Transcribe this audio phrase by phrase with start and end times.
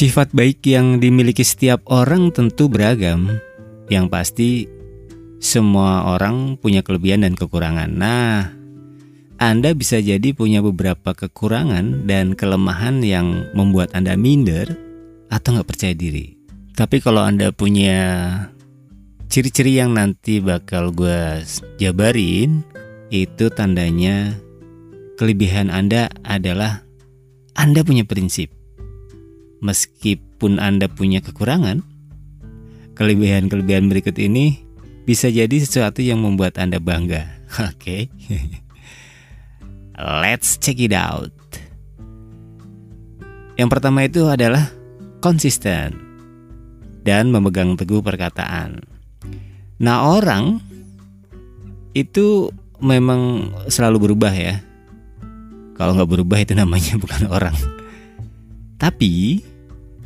[0.00, 3.36] Sifat baik yang dimiliki setiap orang tentu beragam.
[3.92, 4.50] Yang pasti
[5.44, 8.00] semua orang punya kelebihan dan kekurangan.
[8.00, 8.48] Nah,
[9.36, 14.72] Anda bisa jadi punya beberapa kekurangan dan kelemahan yang membuat Anda minder
[15.28, 16.32] atau nggak percaya diri.
[16.72, 18.00] Tapi kalau Anda punya
[19.28, 21.44] ciri-ciri yang nanti bakal gue
[21.76, 22.64] jabarin,
[23.12, 24.32] itu tandanya
[25.20, 26.88] kelebihan Anda adalah
[27.52, 28.59] Anda punya prinsip
[29.60, 31.84] meskipun Anda punya kekurangan,
[32.96, 34.60] kelebihan-kelebihan berikut ini
[35.08, 37.24] bisa jadi sesuatu yang membuat Anda bangga.
[37.70, 38.08] Oke.
[38.08, 38.40] Okay?
[40.00, 41.32] Let's check it out.
[43.60, 44.72] Yang pertama itu adalah
[45.20, 45.92] konsisten
[47.04, 48.80] dan memegang teguh perkataan.
[49.80, 50.60] Nah, orang
[51.92, 52.48] itu
[52.80, 54.64] memang selalu berubah ya.
[55.76, 57.56] Kalau nggak berubah itu namanya bukan orang.
[58.80, 59.44] Tapi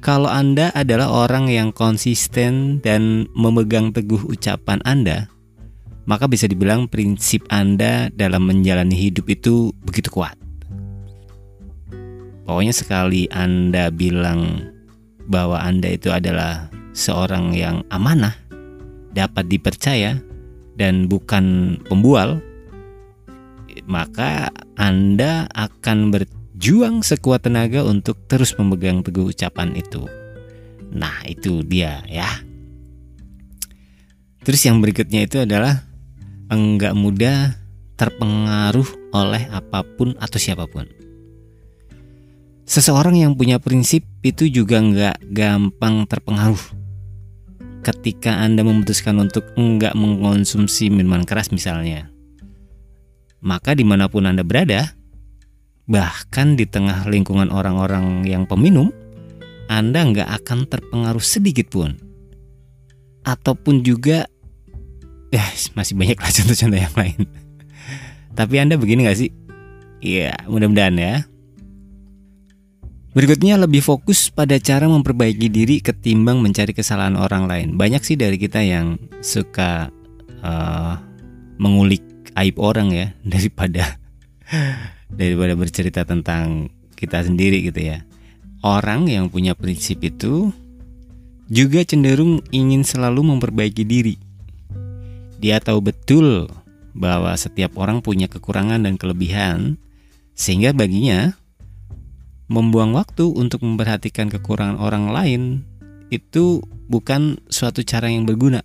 [0.00, 5.28] kalau Anda adalah orang yang konsisten dan memegang teguh ucapan Anda,
[6.08, 10.40] maka bisa dibilang prinsip Anda dalam menjalani hidup itu begitu kuat.
[12.48, 14.72] Pokoknya sekali Anda bilang
[15.28, 18.34] bahwa Anda itu adalah seorang yang amanah,
[19.12, 20.16] dapat dipercaya,
[20.80, 22.40] dan bukan pembual,
[23.84, 24.48] maka
[24.80, 26.24] Anda akan ber
[26.60, 30.04] berjuang sekuat tenaga untuk terus memegang teguh ucapan itu.
[30.92, 32.28] Nah, itu dia ya.
[34.44, 35.88] Terus yang berikutnya itu adalah
[36.52, 37.56] enggak mudah
[37.96, 38.84] terpengaruh
[39.16, 40.84] oleh apa pun atau siapa pun.
[42.68, 46.76] Seseorang yang punya prinsip itu juga enggak gampang terpengaruh.
[47.80, 52.12] Ketika Anda memutuskan untuk enggak mengkonsumsi minuman keras misalnya,
[53.40, 54.99] maka di mana pun Anda berada,
[55.90, 58.94] Bahkan di tengah lingkungan orang-orang yang peminum,
[59.66, 61.98] Anda nggak akan terpengaruh sedikit pun.
[63.26, 64.30] Ataupun juga,
[65.34, 67.20] ya masih banyak lah contoh-contoh yang lain.
[68.38, 69.30] Tapi Anda begini nggak sih?
[69.98, 71.14] Iya, mudah-mudahan ya.
[73.10, 77.68] Berikutnya lebih fokus pada cara memperbaiki diri ketimbang mencari kesalahan orang lain.
[77.74, 79.90] Banyak sih dari kita yang suka
[80.46, 80.94] uh,
[81.58, 82.06] mengulik
[82.38, 83.98] aib orang ya daripada
[85.14, 88.04] daripada bercerita tentang kita sendiri gitu ya.
[88.60, 90.52] Orang yang punya prinsip itu
[91.48, 94.16] juga cenderung ingin selalu memperbaiki diri.
[95.40, 96.46] Dia tahu betul
[96.92, 99.80] bahwa setiap orang punya kekurangan dan kelebihan,
[100.36, 101.32] sehingga baginya
[102.50, 105.42] membuang waktu untuk memperhatikan kekurangan orang lain
[106.10, 106.60] itu
[106.90, 108.60] bukan suatu cara yang berguna.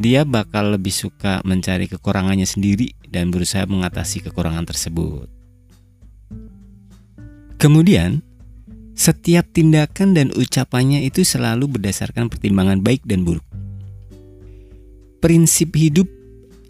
[0.00, 5.28] Dia bakal lebih suka mencari kekurangannya sendiri dan berusaha mengatasi kekurangan tersebut.
[7.60, 8.24] Kemudian,
[8.96, 13.44] setiap tindakan dan ucapannya itu selalu berdasarkan pertimbangan baik dan buruk.
[15.20, 16.08] Prinsip hidup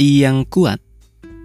[0.02, 0.82] yang kuat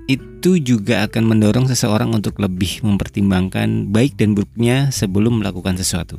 [0.10, 6.18] itu juga akan mendorong seseorang untuk lebih mempertimbangkan baik dan buruknya sebelum melakukan sesuatu.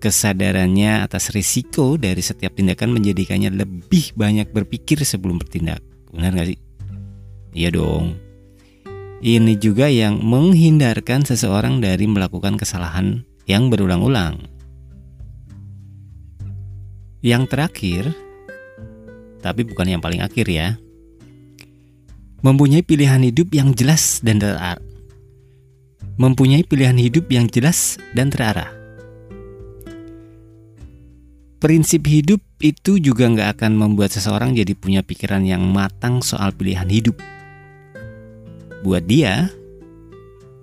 [0.00, 5.84] Kesadarannya atas risiko dari setiap tindakan menjadikannya lebih banyak berpikir sebelum bertindak.
[6.08, 6.58] Benar gak sih?
[7.52, 8.16] Iya dong.
[9.20, 14.40] Ini juga yang menghindarkan seseorang dari melakukan kesalahan yang berulang-ulang.
[17.20, 18.02] Yang terakhir,
[19.44, 20.80] tapi bukan yang paling akhir ya.
[22.40, 24.80] Mempunyai pilihan hidup yang jelas dan terarah.
[26.16, 28.79] Mempunyai pilihan hidup yang jelas dan terarah.
[31.60, 36.88] Prinsip hidup itu juga nggak akan membuat seseorang jadi punya pikiran yang matang soal pilihan
[36.88, 37.20] hidup
[38.80, 39.52] Buat dia,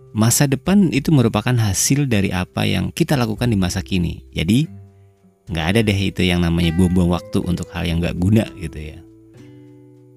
[0.09, 4.25] masa depan itu merupakan hasil dari apa yang kita lakukan di masa kini.
[4.33, 4.65] Jadi,
[5.53, 8.97] nggak ada deh itu yang namanya buang-buang waktu untuk hal yang nggak guna gitu ya.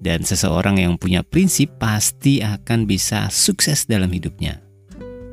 [0.01, 4.57] Dan seseorang yang punya prinsip pasti akan bisa sukses dalam hidupnya.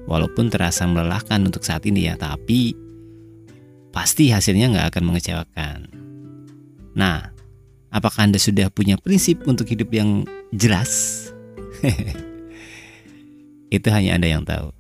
[0.05, 2.77] Walaupun terasa melelahkan untuk saat ini ya, tapi
[3.90, 5.79] pasti hasilnya nggak akan mengecewakan.
[6.99, 7.31] Nah,
[7.94, 11.25] apakah Anda sudah punya prinsip untuk hidup yang jelas?
[13.76, 14.73] itu hanya Anda yang tahu.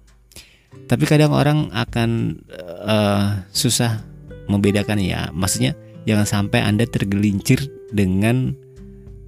[0.88, 2.40] Tapi kadang orang akan
[2.88, 4.00] uh, susah
[4.48, 5.28] membedakan ya.
[5.36, 5.76] Maksudnya
[6.08, 8.56] jangan sampai Anda tergelincir dengan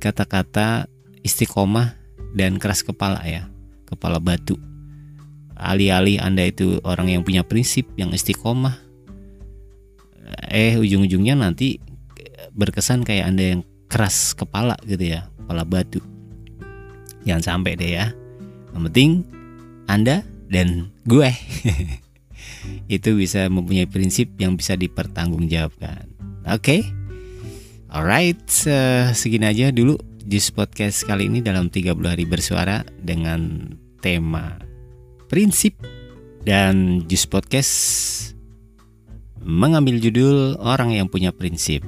[0.00, 0.88] kata-kata
[1.20, 1.92] istiqomah
[2.32, 3.48] dan keras kepala ya,
[3.84, 4.56] kepala batu.
[5.60, 8.80] Alih-alih Anda itu orang yang punya prinsip yang istiqomah,
[10.50, 11.80] eh ujung-ujungnya nanti
[12.54, 16.00] berkesan kayak Anda yang keras kepala gitu ya, kepala batu.
[17.26, 18.06] Jangan sampai deh ya.
[18.70, 19.10] Yang penting
[19.90, 21.26] anda dan gue.
[22.86, 26.06] itu bisa mempunyai prinsip yang bisa dipertanggungjawabkan.
[26.46, 26.80] Oke, okay?
[27.90, 28.38] alright,
[28.70, 29.98] uh, segini aja dulu
[30.30, 34.62] Jus Podcast kali ini dalam 30 hari bersuara dengan tema
[35.26, 35.74] prinsip
[36.46, 37.74] dan Jus Podcast
[39.40, 41.84] mengambil judul orang yang punya prinsip.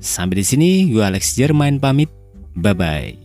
[0.00, 2.12] Sampai di sini, gue Alex Jermain pamit.
[2.54, 3.23] Bye bye.